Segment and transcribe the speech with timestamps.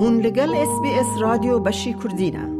[0.00, 2.58] هون لگل اس بی اس رادیو بشی کردینه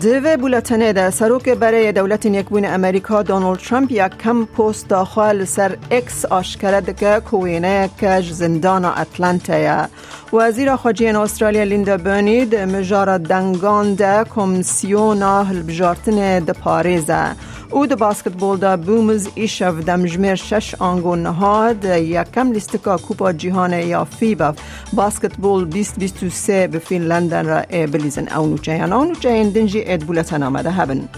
[0.00, 5.76] دوی بولتنه ده سروک برای دولت یکبون امریکا دونالد ترامپ یک کم پوست داخل سر
[5.90, 9.86] اکس آشکرد که کوینه کج زندان اتلانتا
[10.32, 17.36] وزیر خارجه استرالیا لیندا برنید مجار دنگان ده کمسیون هلبجارتن ده پاریزه.
[17.70, 24.04] او ده باسکتبول ده بومز ایشف دمجمیر شش آنگو نهاد یکم لیستکا کوپا جیهان یا
[24.04, 24.54] فیبا.
[24.92, 30.70] باسکتبول 2023 به فینلندن را بلیزن اونو چهین اونو چهین دنجی اد بولتن آمده.
[30.70, 31.08] هبن.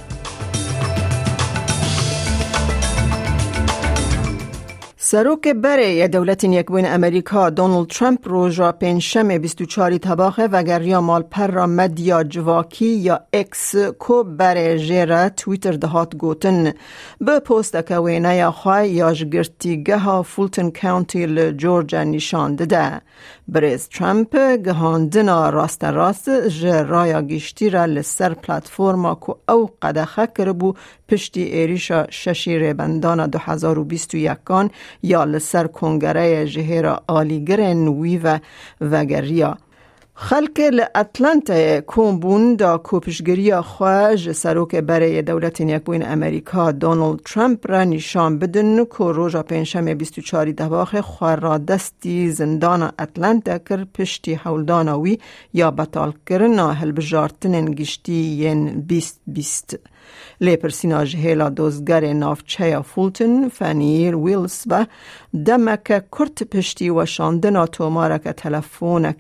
[5.11, 11.23] سروک بره دولت یکبوین امریکا دونالد ترامپ روز را پنجشنبه 24 تباخه و یا مال
[11.23, 16.73] پر را مدیا جواکی یا اکس کو بره جیره تویتر دهات گوتن.
[17.21, 23.01] به پوست که وینه یا خواه یا جگرتیگه ها فولتن کانتی لجورجا نشان ده
[23.49, 30.75] بریز ترامپ گهاندنا راست راست جرایا گشتی را لسر پلتفورما کو او قدخه کربو
[31.09, 34.39] پشتی ایریشا ششی ریبندان 2021
[35.03, 38.39] یا لسر کنگره جهیر آلیگر نوی و
[38.81, 39.59] وگریا
[40.21, 40.61] خلک
[40.95, 48.85] اتلانتا کومبون دا کوپشگری خواج سروک برای دولت یکبوین امریکا دونالد ترامپ را نشان بدن
[48.85, 55.19] که روژا پنجشنبه 24 دواخ خواه را دستی زندان اتلانتا کر پشتی حولدانوی
[55.55, 59.79] یا بطال کرن هل بجارتن گشتی ین بیست بیست.
[60.41, 64.87] لیپرسینا جهیلا دوزگر نافچه فولتن فنیر ویلز و
[65.47, 65.85] دمک
[66.19, 69.17] کرت پشتی و شاندنا تومارک تلفونک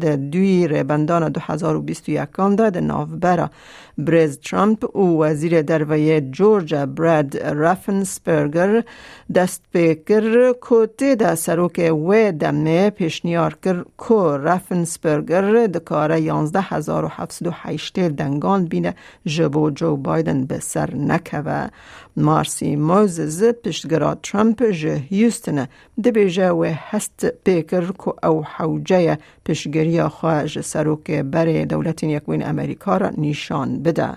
[0.00, 3.50] ده دوی ربندان 2021 ده ده نافبرا
[3.98, 8.84] بریز ترامپ و وزیر دروی جورج براد رافنسبرگر
[9.34, 18.94] دست بکر کتی ده سروک و دمه پیشنیار کر کو رافنسبرگر دکاره 11708 دنگان بینه
[19.26, 21.68] جبو جو بایدن به سر نکوه
[22.16, 25.68] مارسی موزز پشتگرا ترامپ جه هیوستنه
[26.04, 33.10] دبیجه و هست پیکر که او حوجه پشتگری خواه سروک بر دولت یکوین امریکا را
[33.18, 34.08] نشان بده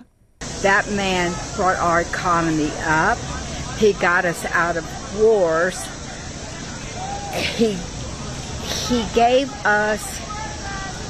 [0.63, 1.27] That man
[1.57, 3.17] brought our economy up.
[3.79, 4.85] He got us out of
[5.19, 5.77] wars.
[7.57, 7.69] He
[8.87, 10.01] he gave us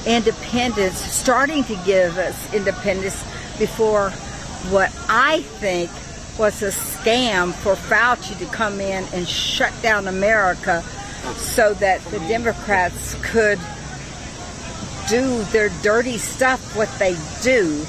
[0.05, 3.17] independence, starting to give us independence
[3.57, 4.11] before
[4.70, 5.90] what I think
[6.38, 10.82] was a scam for Fauci to come in and shut down America
[11.36, 13.58] so that the Democrats could
[15.08, 17.86] do their dirty stuff, what they do.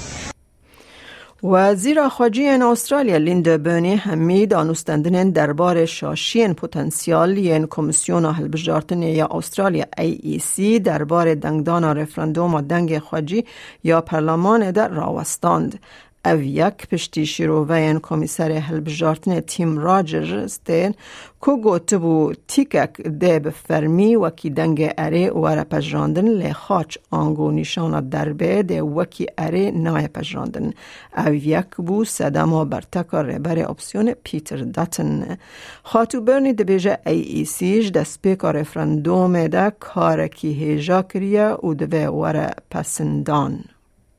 [1.44, 9.86] وزیر خارجه استرالیا لیندا برنی همی دانستندن دربار شاشین پتانسیال ین کمیسیون هلبجارتن یا استرالیا
[9.98, 13.46] ای ای سی دربار دنگدان رفراندوم دنگ خواجی
[13.84, 15.80] یا پرلمان در راوستاند
[16.25, 20.95] او یک پشتی شیروین کمیسر هلبجارتن تیم راجر استین
[21.41, 28.09] کو گوته بو تیکک ده بفرمی وکی دنگ اره وره پجراندن لی خاچ آنگو نشان
[28.09, 30.73] دربه ده وکی اره نای پجراندن
[31.17, 35.39] او یک بو سدما برتکا ربر اپسیون پیتر داتن
[35.83, 39.73] خاتو برنی ده بیجه ای ای سیج ده سپیکا رفرندوم ده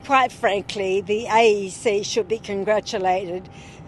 [0.06, 3.48] Quite frankly, the AEC should be congratulated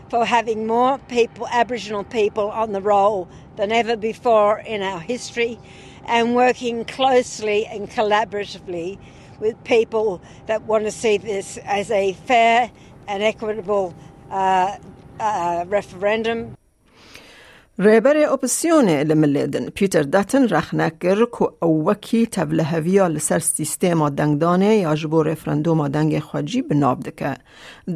[0.10, 3.28] for having more people, Aboriginal people, on the roll
[3.58, 5.60] than ever before in our history
[6.06, 8.98] and working closely and collaboratively
[9.42, 12.72] with people that want to see this as a fair
[13.10, 13.94] and equitable
[14.32, 14.78] uh,
[15.20, 16.56] uh, referendum.
[17.80, 25.88] ریبر اپسیون لملیدن پیتر داتن رخنکر که اوکی تبلهویا لسر سیستم دنگدانه یا جبو رفرندوم
[25.88, 27.36] دنگ خواجی بناب دکه.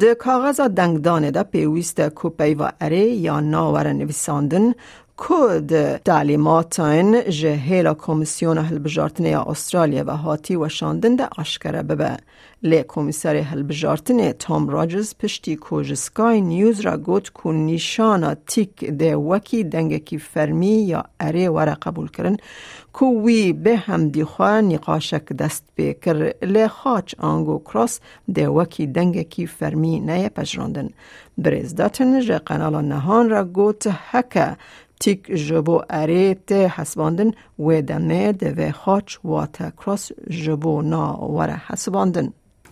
[0.00, 4.74] ده کاغذ دنگدانه ده پیویست که پیوا اره یا ناور نویساندن
[5.22, 12.16] کد تعلیماتین جهیلا کمیسیون هلبجارتن استرالیا و هاتی و شاندن ده آشکره ببه.
[12.62, 19.16] لی کمیسر هلبجارتن تام راجز پشتی کوج سکای نیوز را گوت که نیشانا تیک ده
[19.16, 22.36] وکی دنگکی فرمی یا اره وره قبول کرن
[22.98, 28.00] که وی به هم دیخوا نقاشک دست بکر لی خاچ آنگو کراس
[28.34, 30.88] ده وکی دنگکی فرمی نه پجراندن.
[31.38, 34.56] بریز داتن جه قنال نهان را گوت هکه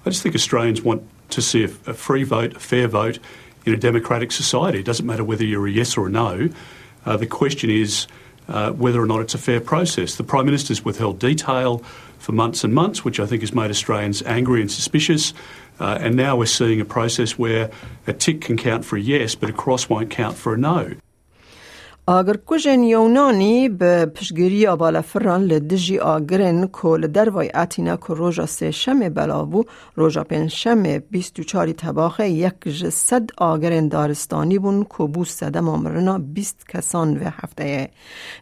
[0.05, 3.19] I just think Australians want to see a, a free vote, a fair vote
[3.65, 4.81] in a democratic society.
[4.81, 6.51] It doesn't matter whether you're a yes or a no.
[7.05, 8.07] Uh, the question is
[8.49, 10.17] uh, whether or not it's a fair process.
[10.17, 11.79] The Prime Minister's withheld detail
[12.19, 15.33] for months and months, which I think has made Australians angry and suspicious.
[15.81, 17.71] Uh, and now we're seeing a process where
[18.07, 20.95] a tick can count for a yes, but a cross won't count for a no.
[22.09, 28.71] آگر کجن یونانی به پشگیری بالا فران لدجی آگرن کل دروای اتینا که روژا سه
[28.71, 29.65] شم بلاوو
[29.97, 32.55] روژا پین شم بیست و چاری تباخه یک
[32.91, 37.91] صد آگرن دارستانی بون که بو سدم آمرنا بیست کسان و هفته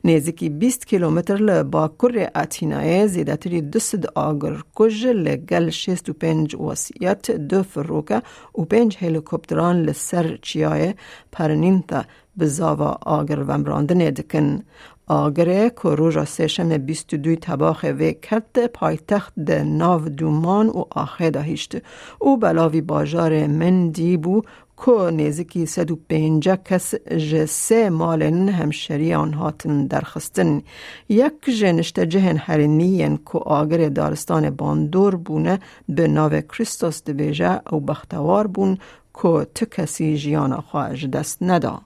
[0.05, 7.31] نیزکی بیست کیلومتر لباکر اتینای زیدتری دو صد آگر کج لگل شست و پنج وسیعت
[7.31, 8.23] دو فروکه
[8.59, 10.95] و پنج هلیکوپتران لسر چیای
[11.33, 12.03] پرنینتا.
[12.03, 12.05] به
[12.45, 14.63] زاوا آگر ومراندن دکن.
[15.09, 21.77] آگره که روژا سشم دوی تباخ و کرد پایتخت ده ناو دومان و آخه دهیشت
[22.19, 24.43] او بلاوی باجار مندی بو
[24.85, 26.95] که و پینجا کس
[27.31, 30.63] جسه مالن همشری آن هاتن درخستن.
[31.09, 35.59] یک جنشت جهن هرنین که آگر دارستان باندور بونه
[35.89, 38.79] به ناو کریستوس دبیجه او بختوار بون
[39.23, 41.83] که تکسی جیانا خواهج دست ندا.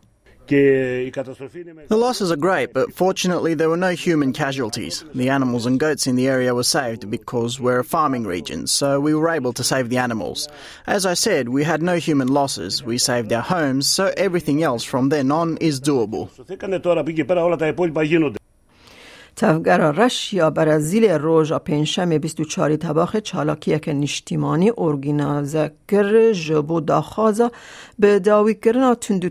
[0.51, 5.05] The losses are great, but fortunately there were no human casualties.
[5.15, 8.99] The animals and goats in the area were saved because we're a farming region, so
[9.01, 10.49] we were able to save the animals.
[10.87, 12.83] As I said, we had no human losses.
[12.83, 16.29] We saved our homes, so everything else from then on is doable.
[19.37, 27.51] تفگر رش یا برازیل روژا پنشم 24 تباخ چالاکی که نشتیمانی ارگینازه گر جبو داخازا
[27.99, 29.29] به داوی کرنا تندو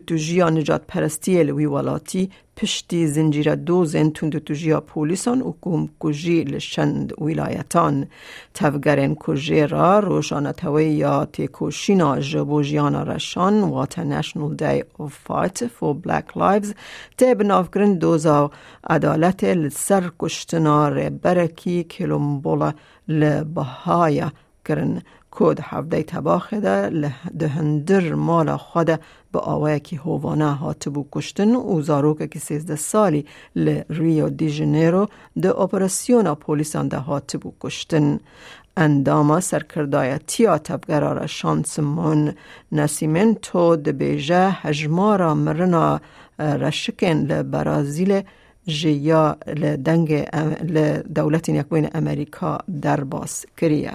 [0.50, 2.30] نجات پرستی الوی ولاتی
[2.62, 8.08] پشتی زنجیره دو زن تندو تو جیا پولیسان و کم کجی لشند ولایتان.
[8.54, 15.94] تفگرن کجی را روشانتوی یا تیکوشینا جبو جیانا رشان وات نشنل دی of Fight for
[16.04, 16.74] Black Lives
[17.18, 18.52] تی بنافگرن دوزا
[18.90, 22.74] عدالت لسر کشتنا برکی کلمبولا
[23.08, 24.32] لبهایا
[24.66, 25.02] کرن
[25.32, 26.90] کود حفده تباخه ده
[27.40, 29.00] دهندر مال خود
[29.32, 35.08] به که هوانه هاتبو کشتن و زاروکه که سیزده سالی ل ریو دی جنیرو
[35.42, 38.20] ده اپراسیون پولیسان ده هاتبو کشتن.
[38.78, 42.34] انداما سرکردایتی تبگرار شانسمون
[42.72, 46.02] نسیمنتو ده بیجه هجمارا مرنا
[46.40, 48.22] رشکن لبرازیل
[48.68, 50.12] جیا لدنگ
[50.64, 53.94] لدولت یکوین امریکا در باس کریه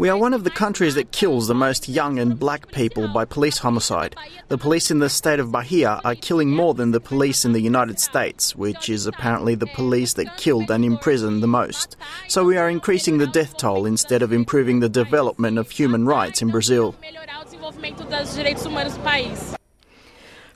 [0.00, 3.26] We are one of the countries that kills the most young and black people by
[3.26, 4.16] police homicide.
[4.48, 7.60] The police in the state of Bahia are killing more than the police in the
[7.60, 11.98] United States, which is apparently the police that killed and imprisoned the most.
[12.28, 16.40] So we are increasing the death toll instead of improving the development of human rights
[16.40, 16.94] in Brazil.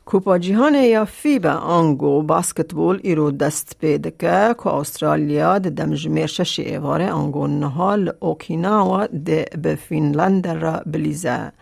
[0.07, 7.13] کوپا جیهان یا فیبا آنگو باسکتبول ایرو دست پیده که استرالیا ده دمجمیر شش ایواره
[7.13, 11.53] آنگو نهال اوکیناوا ده به فینلند را بلیزه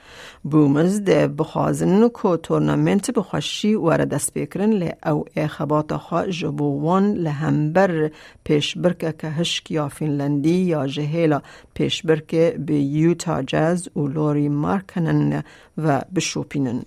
[0.43, 8.11] بومز ده بخوازن که تورنمنت بخوشی وره دست بکرن لی او اخبات خواه جبوان لهمبر
[8.45, 11.43] پیش برکه که هشک یا فینلندی یا جهیلا
[11.75, 15.45] پیش برکه به یوتا جاز و لوری مارکنن
[15.79, 16.83] و بشوپینن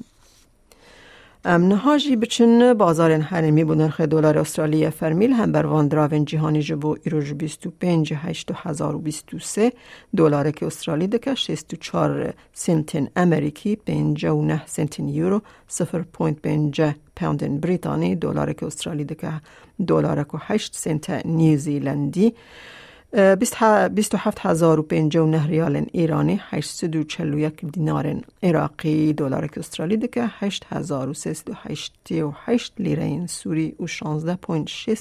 [1.45, 6.97] نهاجی بچن بازار حرمی بو نرخ دلار استرالیا فرمیل هم بر وان دراون جهانی جبو
[7.03, 9.71] ایروج 25 8023
[10.17, 16.81] دلار که استرالی دکه 64 سنت امریکی 59 سنت یورو 0.5
[17.15, 19.41] پوند بریتانی دلار که استرالی دکه
[19.87, 22.33] دلار که 8 سنت نیوزیلندی.
[23.15, 34.99] 27059 ریال ایرانی 841 دینار عراقی دلار استرالی دکه 8388 لیره سوری و 16.6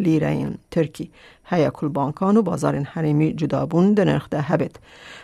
[0.00, 1.10] لیره ترکی.
[1.44, 4.76] هیا کل بانکان و بازار حریمی جدابون در نرخ ده هبت.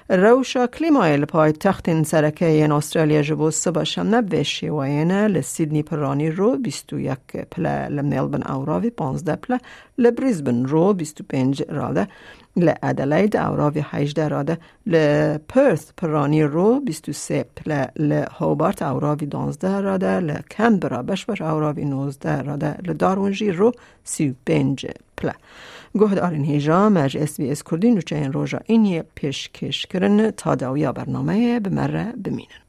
[0.08, 6.56] روشا کلیمایل پای تخت سرکه این استرالیا جبو سبا شمنه به شیوائنه لسیدنی پرانی رو
[6.56, 7.18] 21
[7.50, 9.60] پله لملبن اوراوی 15 پله
[9.98, 12.08] لبریزبن رو 25 راده
[12.56, 21.42] لأدلید اوراوی 18 راده لپرث پرانی رو 23 پله لهوبارت اوراوی 12 راده لکمبرا بشبر
[21.42, 23.72] اوراوی 19 راده لدارونجی رو
[24.04, 24.86] 35
[25.20, 25.34] پله
[25.94, 30.54] گهد آرین هیجا مج اس بی اس کردین رو چین روژا اینی پیشکش کرن تا
[30.54, 32.60] داویا برنامه بمره بمینن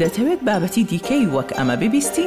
[0.00, 2.26] دەتەوێت بابەتی دیکەی وەک ئەمە ببیستی؟